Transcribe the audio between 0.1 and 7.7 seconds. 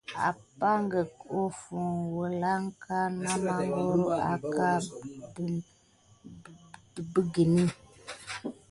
Apànha hofŋu wulanga na mangoro aka de békiguni.